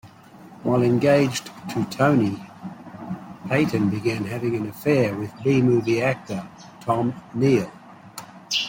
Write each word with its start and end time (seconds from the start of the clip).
While 0.63 0.81
engaged 0.81 1.51
to 1.69 1.85
Tone, 1.91 2.37
Payton 3.47 3.91
began 3.91 4.23
having 4.25 4.55
an 4.55 4.67
affair 4.67 5.15
with 5.15 5.31
B-movie 5.43 6.01
actor 6.01 6.43
Tom 6.79 7.13
Neal. 7.35 7.71